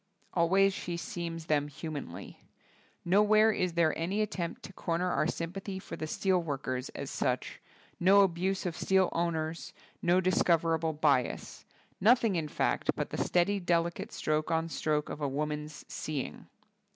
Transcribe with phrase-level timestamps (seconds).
[0.35, 2.41] Al ways she seems them humanly.
[3.05, 7.11] No where is there any attempt to corner our sympathy for the steel workers as
[7.11, 7.61] such,
[7.99, 11.65] no abuse of steel owners, no dis coverable bias;
[11.99, 16.47] nothing in fact, but the steady, delicate stroke on stroke of a woman's seeing.